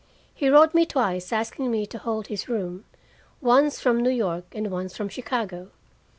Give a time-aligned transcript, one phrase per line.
[0.33, 2.85] He wrote me twice asking me to hold his room,
[3.39, 5.69] once from New York and once from Chicago.